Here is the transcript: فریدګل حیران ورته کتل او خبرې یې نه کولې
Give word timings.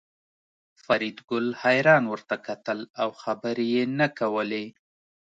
فریدګل 0.83 1.47
حیران 1.61 2.03
ورته 2.13 2.35
کتل 2.47 2.79
او 3.01 3.09
خبرې 3.21 3.65
یې 3.73 3.83
نه 3.99 4.07
کولې 4.19 4.65